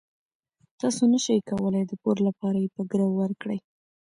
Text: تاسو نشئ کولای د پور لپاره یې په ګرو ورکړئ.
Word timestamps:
تاسو 0.79 1.01
نشئ 1.11 1.39
کولای 1.49 1.83
د 1.87 1.93
پور 2.01 2.17
لپاره 2.27 2.57
یې 2.63 2.69
په 2.75 2.81
ګرو 2.91 3.07
ورکړئ. 3.19 3.59